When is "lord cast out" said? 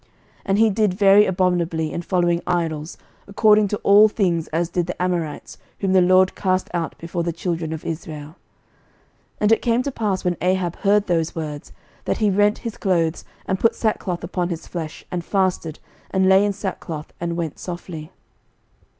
6.01-6.97